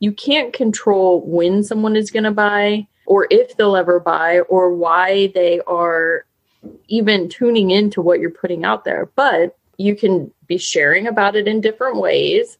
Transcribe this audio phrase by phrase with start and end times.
[0.00, 4.74] you can't control when someone is going to buy or if they'll ever buy or
[4.74, 6.24] why they are
[6.88, 9.10] even tuning into what you're putting out there.
[9.14, 12.58] But you can be sharing about it in different ways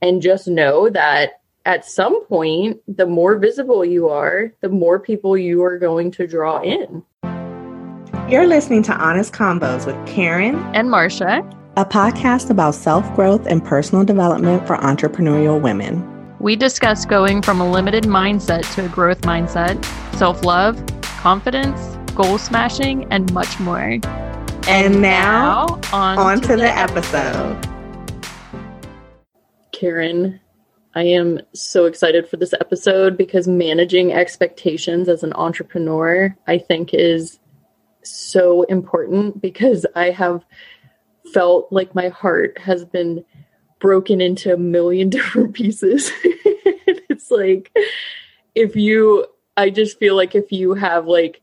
[0.00, 5.36] and just know that at some point, the more visible you are, the more people
[5.36, 7.02] you are going to draw in.
[8.30, 11.42] You're listening to Honest Convos with Karen and Marcia,
[11.76, 16.17] a podcast about self growth and personal development for entrepreneurial women.
[16.40, 19.84] We discuss going from a limited mindset to a growth mindset,
[20.14, 23.80] self love, confidence, goal smashing, and much more.
[23.80, 24.04] And,
[24.68, 27.56] and now, on, on to, to, the, the episode.
[27.56, 27.68] episode.
[29.72, 30.38] Karen,
[30.94, 36.94] I am so excited for this episode because managing expectations as an entrepreneur, I think,
[36.94, 37.40] is
[38.04, 40.44] so important because I have
[41.34, 43.24] felt like my heart has been
[43.78, 46.10] broken into a million different pieces.
[46.24, 47.76] it's like
[48.54, 51.40] if you I just feel like if you have like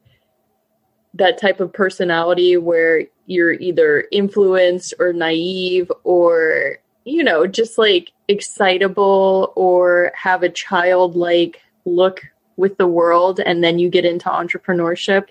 [1.16, 8.12] that type of personality where you're either influenced or naive or you know just like
[8.28, 12.22] excitable or have a childlike look
[12.58, 15.28] with the world and then you get into entrepreneurship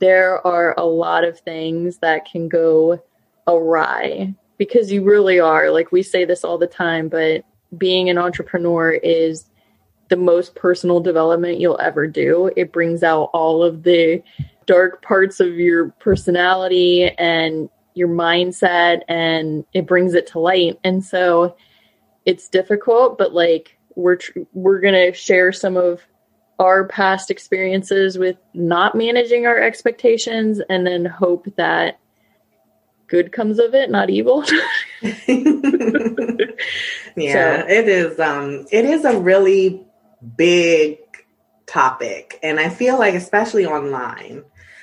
[0.00, 3.02] there are a lot of things that can go
[3.46, 5.70] awry because you really are.
[5.70, 7.44] Like we say this all the time, but
[7.76, 9.46] being an entrepreneur is
[10.08, 12.50] the most personal development you'll ever do.
[12.56, 14.22] It brings out all of the
[14.66, 20.78] dark parts of your personality and your mindset and it brings it to light.
[20.84, 21.56] And so
[22.24, 26.02] it's difficult, but like we're tr- we're going to share some of
[26.58, 31.98] our past experiences with not managing our expectations and then hope that
[33.14, 34.42] good comes of it, not evil.
[35.02, 35.14] yeah,
[37.14, 37.64] so.
[37.68, 39.86] it is um it is a really
[40.36, 40.98] big
[41.66, 44.42] topic and I feel like especially online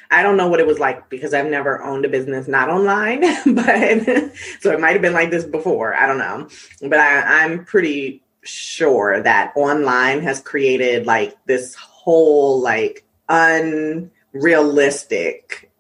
[0.10, 3.22] I don't know what it was like because I've never owned a business not online,
[3.46, 3.92] but
[4.60, 5.96] so it might have been like this before.
[5.96, 6.50] I don't know.
[6.82, 15.71] But I, I'm pretty sure that online has created like this whole like unrealistic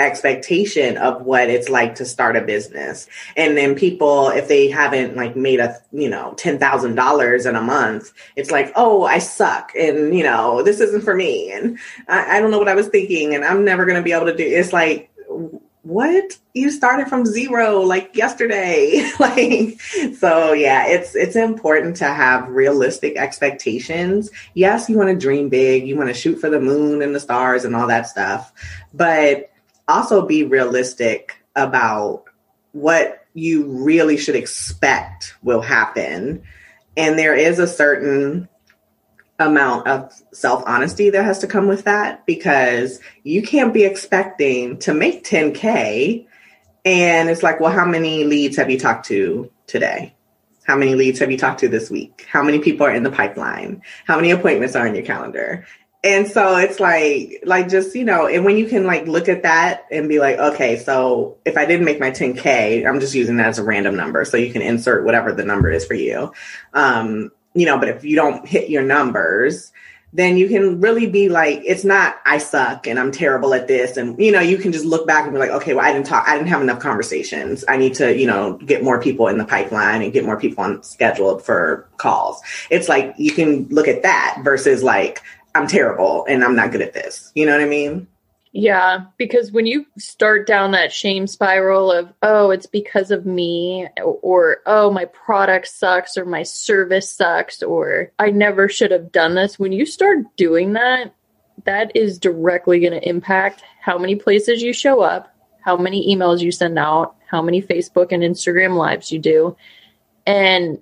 [0.00, 3.08] expectation of what it's like to start a business.
[3.36, 8.12] And then people, if they haven't like made a, you know, $10,000 in a month,
[8.36, 9.72] it's like, oh, I suck.
[9.74, 11.52] And, you know, this isn't for me.
[11.52, 11.78] And
[12.08, 13.34] I, I don't know what I was thinking.
[13.34, 15.10] And I'm never going to be able to do It's like,
[15.88, 19.80] what you started from zero like yesterday like
[20.18, 25.88] so yeah it's it's important to have realistic expectations yes you want to dream big
[25.88, 28.52] you want to shoot for the moon and the stars and all that stuff
[28.92, 29.50] but
[29.88, 32.24] also be realistic about
[32.72, 36.42] what you really should expect will happen
[36.98, 38.48] and there is a certain
[39.38, 44.78] amount of self honesty that has to come with that because you can't be expecting
[44.80, 46.26] to make 10K.
[46.84, 50.14] And it's like, well, how many leads have you talked to today?
[50.64, 52.26] How many leads have you talked to this week?
[52.28, 53.82] How many people are in the pipeline?
[54.04, 55.66] How many appointments are in your calendar?
[56.04, 59.42] And so it's like, like just, you know, and when you can like look at
[59.42, 63.36] that and be like, okay, so if I didn't make my 10K, I'm just using
[63.38, 64.24] that as a random number.
[64.24, 66.32] So you can insert whatever the number is for you.
[66.72, 69.72] Um, you know, but if you don't hit your numbers,
[70.12, 73.96] then you can really be like, it's not, I suck and I'm terrible at this.
[73.96, 76.06] And, you know, you can just look back and be like, okay, well, I didn't
[76.06, 77.64] talk, I didn't have enough conversations.
[77.68, 80.64] I need to, you know, get more people in the pipeline and get more people
[80.64, 82.40] on scheduled for calls.
[82.70, 85.22] It's like, you can look at that versus like,
[85.54, 87.32] I'm terrible and I'm not good at this.
[87.34, 88.06] You know what I mean?
[88.52, 93.86] Yeah, because when you start down that shame spiral of, oh, it's because of me,
[94.02, 99.34] or oh, my product sucks, or my service sucks, or I never should have done
[99.34, 101.14] this, when you start doing that,
[101.64, 106.40] that is directly going to impact how many places you show up, how many emails
[106.40, 109.56] you send out, how many Facebook and Instagram lives you do.
[110.26, 110.80] And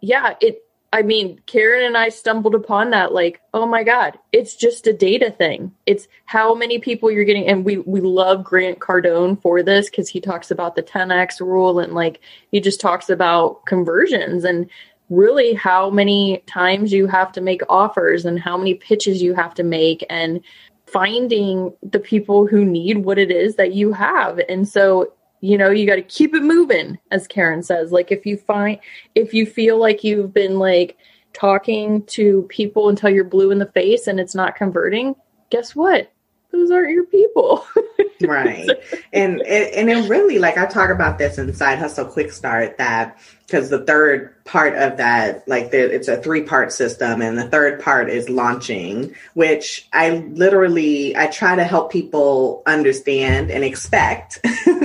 [0.00, 0.63] yeah, it
[0.94, 4.92] I mean, Karen and I stumbled upon that like, oh my God, it's just a
[4.92, 5.72] data thing.
[5.86, 7.48] It's how many people you're getting.
[7.48, 11.80] And we, we love Grant Cardone for this because he talks about the 10X rule
[11.80, 12.20] and like
[12.52, 14.70] he just talks about conversions and
[15.10, 19.52] really how many times you have to make offers and how many pitches you have
[19.54, 20.40] to make and
[20.86, 24.38] finding the people who need what it is that you have.
[24.48, 25.12] And so
[25.44, 27.92] you know you got to keep it moving as karen says.
[27.92, 28.78] Like if you find
[29.14, 30.96] if you feel like you've been like
[31.34, 35.14] talking to people until you're blue in the face and it's not converting
[35.50, 36.10] guess what
[36.54, 37.64] those aren't your people.
[38.22, 38.68] right.
[39.12, 43.18] And, and and really like I talk about this in Side Hustle Quick Start that
[43.46, 47.80] because the third part of that like it's a three part system and the third
[47.82, 54.40] part is launching which i literally i try to help people understand and expect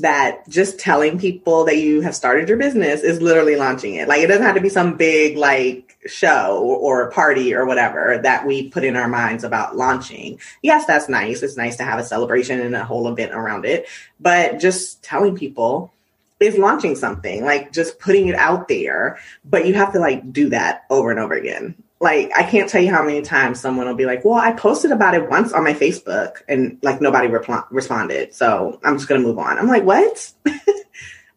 [0.00, 4.08] that just telling people that you have started your business is literally launching it.
[4.08, 8.46] Like it doesn't have to be some big like show or party or whatever that
[8.46, 10.40] we put in our minds about launching.
[10.62, 11.42] Yes, that's nice.
[11.42, 13.86] It's nice to have a celebration and a whole event around it,
[14.18, 15.92] but just telling people
[16.38, 20.48] is launching something, like just putting it out there, but you have to like do
[20.48, 23.94] that over and over again like I can't tell you how many times someone will
[23.94, 27.66] be like, "Well, I posted about it once on my Facebook and like nobody repl-
[27.70, 30.32] responded, so I'm just gonna move on." I'm like, "What?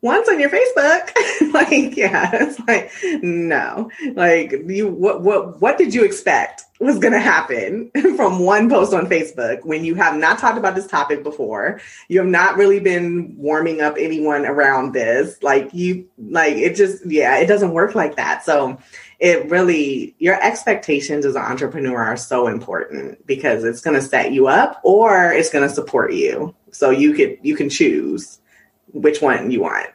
[0.03, 1.11] once on your Facebook?"
[1.53, 2.91] like, yeah, it's like
[3.23, 8.94] no, like you what what what did you expect was gonna happen from one post
[8.94, 11.79] on Facebook when you have not talked about this topic before?
[12.09, 15.41] You have not really been warming up anyone around this.
[15.41, 18.44] Like you, like it just yeah, it doesn't work like that.
[18.44, 18.77] So
[19.19, 24.33] it really your expectations as an entrepreneur are so important because it's going to set
[24.33, 28.39] you up or it's going to support you so you could you can choose
[28.94, 29.90] which one you want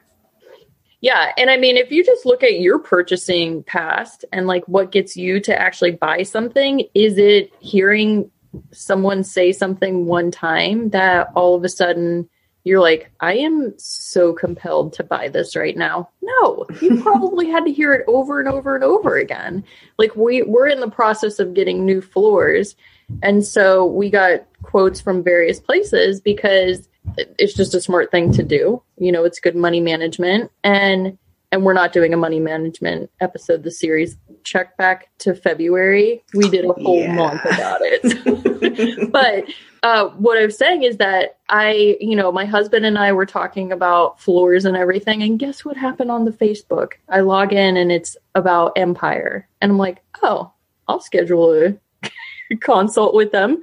[1.01, 4.91] yeah and i mean if you just look at your purchasing past and like what
[4.91, 8.29] gets you to actually buy something is it hearing
[8.71, 12.27] someone say something one time that all of a sudden
[12.63, 16.09] you're like, I am so compelled to buy this right now.
[16.21, 19.63] No, you probably had to hear it over and over and over again.
[19.97, 22.75] Like we we're in the process of getting new floors.
[23.23, 28.43] And so we got quotes from various places because it's just a smart thing to
[28.43, 28.81] do.
[28.97, 31.17] You know, it's good money management and
[31.51, 36.47] and we're not doing a money management episode the series check back to february we
[36.47, 37.15] did a whole yeah.
[37.15, 39.45] month about it but
[39.83, 43.25] uh, what I was saying is that I, you know, my husband and I were
[43.25, 46.93] talking about floors and everything, and guess what happened on the Facebook?
[47.07, 50.51] I log in and it's about Empire, and I'm like, oh,
[50.87, 53.61] I'll schedule a consult with them.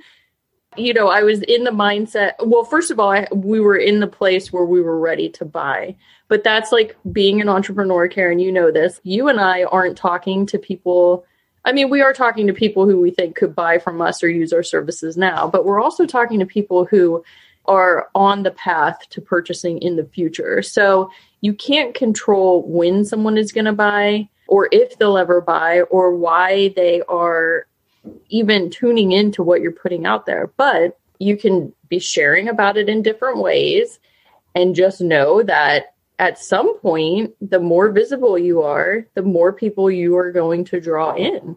[0.76, 2.32] You know, I was in the mindset.
[2.40, 5.44] Well, first of all, I, we were in the place where we were ready to
[5.44, 5.96] buy.
[6.28, 8.38] But that's like being an entrepreneur, Karen.
[8.38, 9.00] You know this.
[9.05, 11.25] You and I aren't talking to people
[11.67, 14.28] I mean, we are talking to people who we think could buy from us or
[14.28, 17.25] use our services now, but we're also talking to people who
[17.64, 20.62] are on the path to purchasing in the future.
[20.62, 25.81] So you can't control when someone is going to buy or if they'll ever buy
[25.82, 27.67] or why they are
[28.29, 30.53] even tuning into what you're putting out there.
[30.56, 33.99] But you can be sharing about it in different ways
[34.55, 39.91] and just know that at some point, the more visible you are, the more people
[39.91, 41.56] you are going to draw in.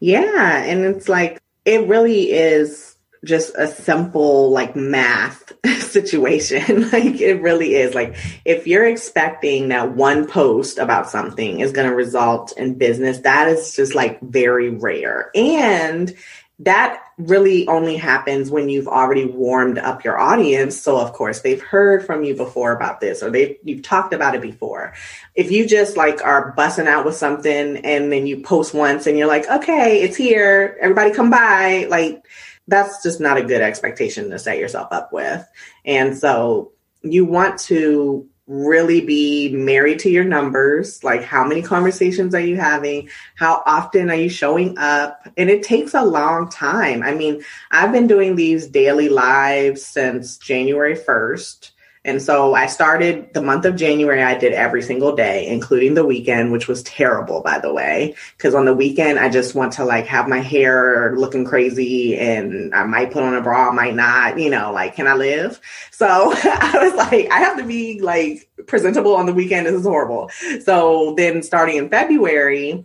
[0.00, 0.62] Yeah.
[0.62, 2.91] And it's like, it really is
[3.24, 6.90] just a simple like math situation.
[6.92, 7.94] like it really is.
[7.94, 13.18] Like if you're expecting that one post about something is going to result in business,
[13.20, 15.30] that is just like very rare.
[15.34, 16.14] And
[16.58, 21.62] that really only happens when you've already warmed up your audience so of course they've
[21.62, 24.92] heard from you before about this or they've you've talked about it before
[25.34, 29.18] if you just like are busting out with something and then you post once and
[29.18, 32.24] you're like okay it's here everybody come by like
[32.68, 35.46] that's just not a good expectation to set yourself up with.
[35.84, 36.72] And so
[37.02, 42.56] you want to really be married to your numbers like how many conversations are you
[42.56, 43.08] having?
[43.36, 45.28] How often are you showing up?
[45.36, 47.02] And it takes a long time.
[47.02, 51.71] I mean i've been doing these daily lives since january 1st
[52.04, 56.04] and so I started the month of January, I did every single day, including the
[56.04, 58.16] weekend, which was terrible, by the way.
[58.36, 62.74] Because on the weekend, I just want to like have my hair looking crazy and
[62.74, 65.60] I might put on a bra, might not, you know, like, can I live?
[65.92, 66.06] So
[66.36, 69.66] I was like, I have to be like presentable on the weekend.
[69.66, 70.28] This is horrible.
[70.64, 72.84] So then starting in February,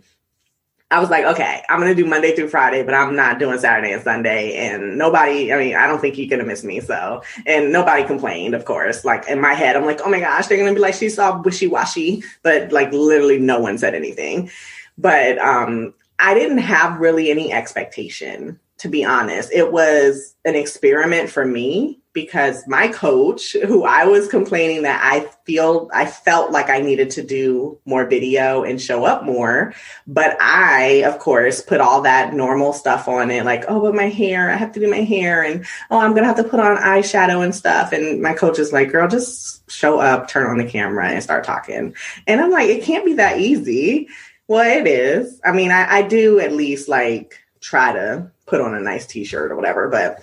[0.90, 3.92] I was like, okay, I'm gonna do Monday through Friday, but I'm not doing Saturday
[3.92, 4.54] and Sunday.
[4.54, 6.80] And nobody, I mean, I don't think you're gonna miss me.
[6.80, 9.04] So, and nobody complained, of course.
[9.04, 11.42] Like in my head, I'm like, oh my gosh, they're gonna be like, she's all
[11.42, 14.50] wishy washy, but like literally no one said anything.
[14.96, 19.50] But um, I didn't have really any expectation, to be honest.
[19.52, 25.28] It was an experiment for me because my coach, who I was complaining that I
[25.44, 29.74] feel I felt like I needed to do more video and show up more,
[30.06, 34.08] but I, of course, put all that normal stuff on it, like, oh, but my
[34.08, 36.76] hair, I have to do my hair, and oh, I'm gonna have to put on
[36.76, 37.92] eyeshadow and stuff.
[37.92, 41.44] And my coach is like, girl, just show up, turn on the camera, and start
[41.44, 41.94] talking.
[42.26, 44.08] And I'm like, it can't be that easy.
[44.48, 45.40] Well, it is.
[45.44, 49.52] I mean, I, I do at least like try to put on a nice t-shirt
[49.52, 50.22] or whatever, but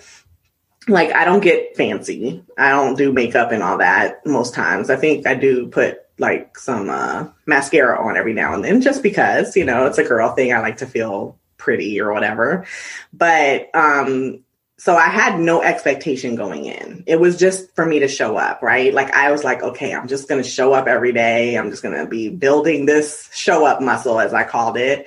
[0.88, 2.44] like I don't get fancy.
[2.58, 4.90] I don't do makeup and all that most times.
[4.90, 9.02] I think I do put like some uh, mascara on every now and then just
[9.02, 10.52] because, you know, it's a girl thing.
[10.52, 12.66] I like to feel pretty or whatever.
[13.12, 14.44] But um
[14.78, 17.02] so I had no expectation going in.
[17.06, 18.92] It was just for me to show up, right?
[18.92, 21.56] Like I was like, okay, I'm just going to show up every day.
[21.56, 25.06] I'm just going to be building this show up muscle as I called it.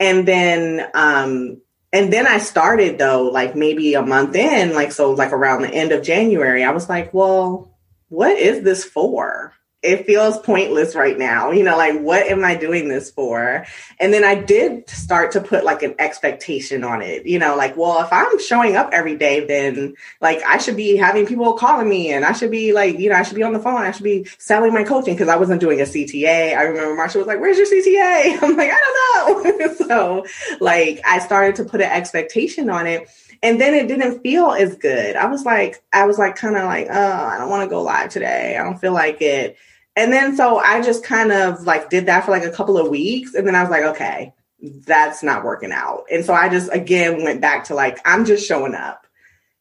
[0.00, 1.60] And then um
[1.94, 5.72] and then I started though, like maybe a month in, like so like around the
[5.72, 7.72] end of January, I was like, well,
[8.08, 9.52] what is this for?
[9.84, 11.50] It feels pointless right now.
[11.50, 13.66] You know, like what am I doing this for?
[14.00, 17.26] And then I did start to put like an expectation on it.
[17.26, 20.96] You know, like, well, if I'm showing up every day, then like I should be
[20.96, 23.52] having people calling me and I should be like, you know, I should be on
[23.52, 23.82] the phone.
[23.82, 26.56] I should be selling my coaching because I wasn't doing a CTA.
[26.56, 28.38] I remember Marsha was like, where's your CTA?
[28.42, 28.80] I'm like, I
[29.24, 29.74] don't know.
[29.86, 30.26] so
[30.60, 33.08] like I started to put an expectation on it
[33.44, 35.16] and then it didn't feel as good.
[35.16, 37.82] I was like, I was like, kind of like, oh, I don't want to go
[37.82, 38.56] live today.
[38.56, 39.58] I don't feel like it.
[39.96, 42.88] And then so I just kind of like did that for like a couple of
[42.88, 43.34] weeks.
[43.34, 46.04] And then I was like, okay, that's not working out.
[46.10, 49.06] And so I just again went back to like, I'm just showing up.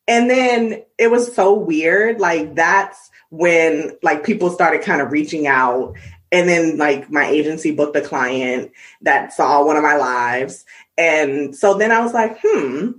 [0.08, 2.20] And then it was so weird.
[2.20, 5.96] Like that's when like people started kind of reaching out.
[6.32, 8.72] And then like my agency booked a client
[9.02, 10.66] that saw one of my lives.
[10.98, 12.92] And so then I was like, hmm,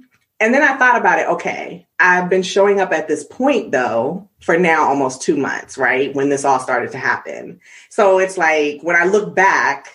[0.45, 1.29] and then I thought about it.
[1.29, 6.15] Okay, I've been showing up at this point though for now almost two months, right?
[6.15, 7.61] When this all started to happen.
[7.89, 9.89] So it's like when I look back,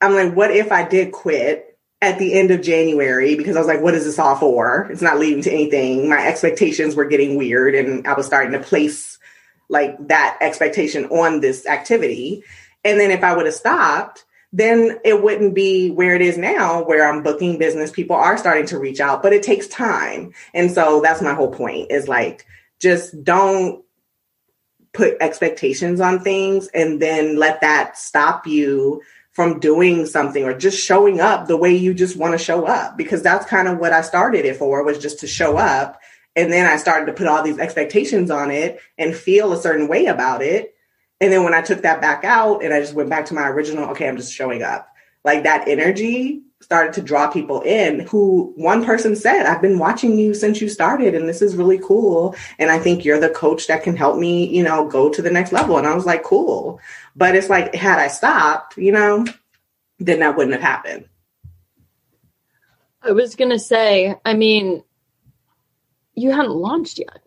[0.00, 3.68] I'm like, what if I did quit at the end of January because I was
[3.68, 4.88] like, what is this all for?
[4.90, 6.08] It's not leading to anything.
[6.08, 9.20] My expectations were getting weird and I was starting to place
[9.68, 12.42] like that expectation on this activity.
[12.84, 16.84] And then if I would have stopped, then it wouldn't be where it is now,
[16.84, 17.90] where I'm booking business.
[17.90, 20.34] People are starting to reach out, but it takes time.
[20.52, 22.46] And so that's my whole point is like,
[22.78, 23.82] just don't
[24.92, 30.84] put expectations on things and then let that stop you from doing something or just
[30.84, 33.94] showing up the way you just want to show up because that's kind of what
[33.94, 35.98] I started it for was just to show up
[36.36, 39.88] and then I started to put all these expectations on it and feel a certain
[39.88, 40.74] way about it
[41.22, 43.48] and then when I took that back out and I just went back to my
[43.48, 44.88] original, okay, I'm just showing up.
[45.22, 50.18] Like that energy started to draw people in who one person said, I've been watching
[50.18, 52.34] you since you started and this is really cool.
[52.58, 55.30] And I think you're the coach that can help me, you know, go to the
[55.30, 55.78] next level.
[55.78, 56.80] And I was like, cool.
[57.14, 59.24] But it's like, had I stopped, you know,
[60.00, 61.08] then that wouldn't have happened.
[63.00, 64.82] I was going to say, I mean,
[66.16, 67.22] you hadn't launched yet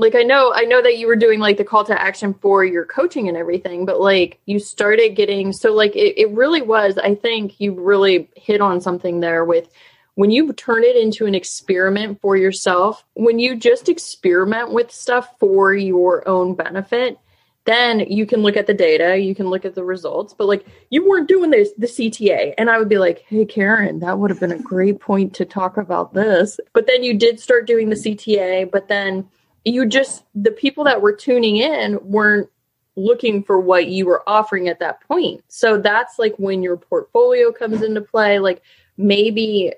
[0.00, 2.64] like i know i know that you were doing like the call to action for
[2.64, 6.98] your coaching and everything but like you started getting so like it, it really was
[6.98, 9.68] i think you really hit on something there with
[10.14, 15.38] when you turn it into an experiment for yourself when you just experiment with stuff
[15.38, 17.18] for your own benefit
[17.66, 20.66] then you can look at the data you can look at the results but like
[20.88, 24.30] you weren't doing this the cta and i would be like hey karen that would
[24.30, 27.90] have been a great point to talk about this but then you did start doing
[27.90, 29.28] the cta but then
[29.64, 32.48] you just the people that were tuning in weren't
[32.96, 35.42] looking for what you were offering at that point.
[35.48, 38.38] So that's like when your portfolio comes into play.
[38.38, 38.62] Like
[38.96, 39.72] maybe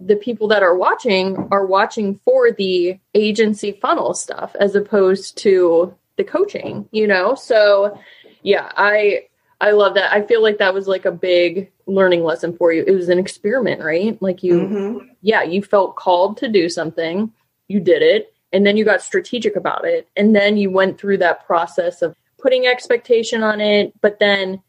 [0.00, 5.94] the people that are watching are watching for the agency funnel stuff as opposed to
[6.16, 7.34] the coaching, you know?
[7.34, 7.98] So
[8.42, 9.24] yeah, I
[9.60, 10.12] I love that.
[10.12, 12.84] I feel like that was like a big learning lesson for you.
[12.86, 14.20] It was an experiment, right?
[14.22, 15.06] Like you mm-hmm.
[15.22, 17.32] yeah, you felt called to do something.
[17.66, 20.08] You did it and then you got strategic about it.
[20.16, 24.62] And then you went through that process of putting expectation on it but then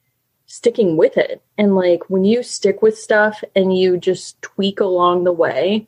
[0.47, 1.43] sticking with it.
[1.57, 5.87] And like when you stick with stuff and you just tweak along the way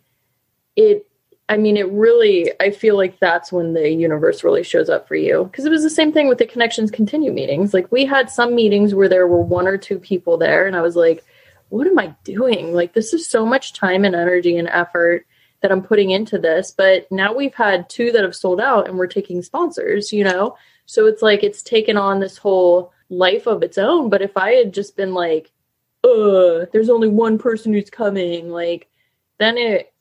[0.76, 1.08] it
[1.50, 5.16] i mean it really i feel like that's when the universe really shows up for
[5.16, 5.46] you.
[5.46, 7.74] Because it was the same thing with the connections continue meetings.
[7.74, 10.82] Like we had some meetings where there were one or two people there and i
[10.82, 11.26] was like
[11.70, 12.74] what am i doing?
[12.74, 15.26] Like this is so much time and energy and effort
[15.62, 16.72] that I'm putting into this.
[16.72, 20.58] But now we've had two that have sold out and we're taking sponsors, you know?
[20.86, 24.10] So it's like it's taken on this whole life of its own.
[24.10, 25.52] But if I had just been like,
[26.04, 28.88] uh, there's only one person who's coming, like,
[29.38, 29.94] then it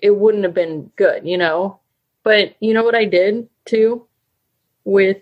[0.00, 1.80] it wouldn't have been good, you know?
[2.22, 4.06] But you know what I did too
[4.84, 5.18] with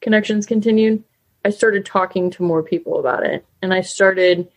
[0.00, 1.04] Connections Continued?
[1.44, 3.44] I started talking to more people about it.
[3.62, 4.48] And I started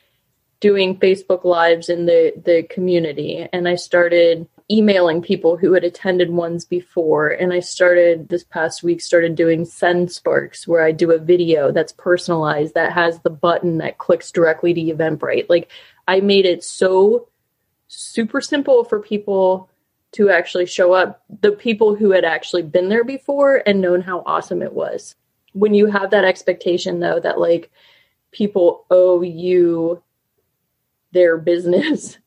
[0.59, 3.47] doing Facebook lives in the the community.
[3.51, 7.29] And I started emailing people who had attended ones before.
[7.29, 11.91] And I started this past week started doing Sendsparks where I do a video that's
[11.93, 15.47] personalized that has the button that clicks directly to Eventbrite.
[15.49, 15.71] Like
[16.07, 17.29] I made it so
[17.87, 19.69] super simple for people
[20.11, 24.23] to actually show up the people who had actually been there before and known how
[24.25, 25.15] awesome it was.
[25.53, 27.71] When you have that expectation though that like
[28.31, 30.03] people owe you
[31.11, 32.17] their business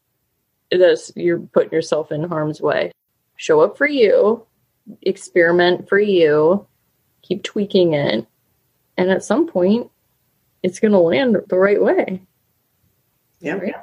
[0.70, 2.92] that's you're putting yourself in harm's way
[3.36, 4.46] show up for you
[5.02, 6.66] experiment for you
[7.22, 8.26] keep tweaking it
[8.96, 9.90] and at some point
[10.62, 12.22] it's going to land the right way
[13.40, 13.74] yeah right?